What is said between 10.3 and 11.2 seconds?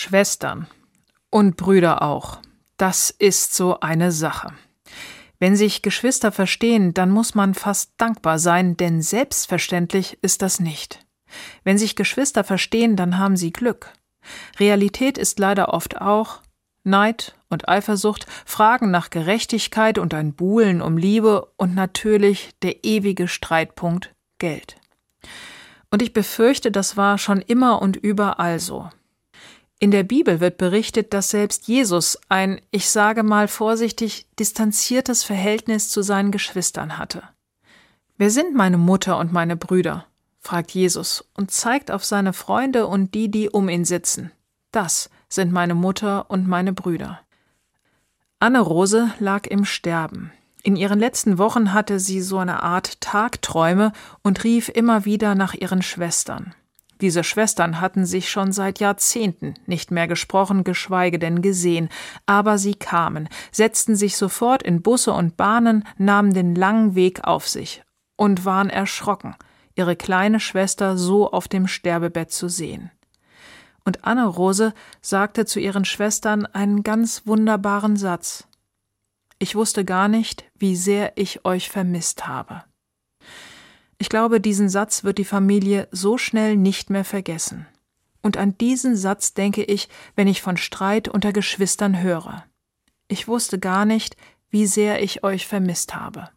das nicht.